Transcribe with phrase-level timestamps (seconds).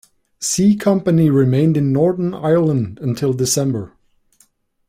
[0.39, 3.93] C Company remained in Northern Ireland until December.